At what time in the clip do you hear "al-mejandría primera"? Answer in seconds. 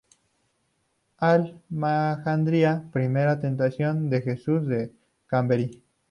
1.17-3.39